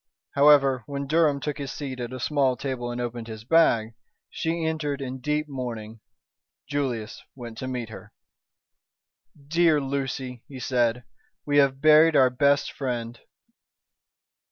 However, 0.33 0.81
when 0.87 1.05
Durham 1.05 1.39
took 1.39 1.59
his 1.59 1.71
seat 1.71 1.99
at 1.99 2.11
a 2.11 2.19
small 2.19 2.57
table 2.57 2.89
and 2.89 2.99
opened 2.99 3.27
his 3.27 3.43
bag, 3.43 3.93
she 4.31 4.65
entered 4.65 4.99
in 4.99 5.19
deep 5.21 5.47
mourning. 5.47 5.99
Julius 6.67 7.21
went 7.35 7.55
to 7.59 7.67
meet 7.67 7.89
her. 7.89 8.11
"Dear 9.47 9.79
Lucy," 9.79 10.43
he 10.47 10.59
said, 10.59 11.03
"we 11.45 11.57
have 11.57 11.81
buried 11.81 12.15
our 12.15 12.31
best 12.31 12.71
friend." 12.71 13.19